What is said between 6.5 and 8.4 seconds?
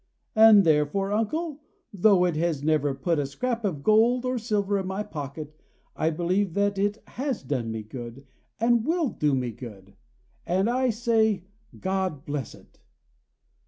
that it has done me good,